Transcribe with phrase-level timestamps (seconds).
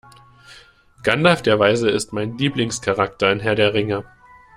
[1.03, 4.03] Gandalf der Weise ist mein Lieblingscharakter in Herr der Ringe.